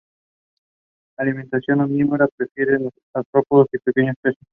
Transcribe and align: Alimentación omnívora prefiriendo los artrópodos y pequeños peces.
Alimentación 1.19 1.81
omnívora 1.81 2.27
prefiriendo 2.35 2.85
los 2.85 2.93
artrópodos 3.13 3.67
y 3.73 3.77
pequeños 3.77 4.15
peces. 4.19 4.43